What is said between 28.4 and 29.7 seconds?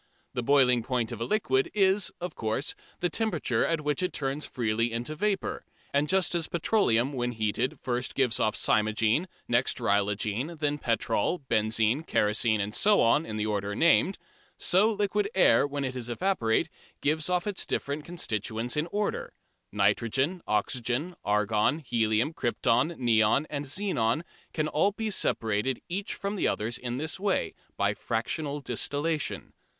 distillation."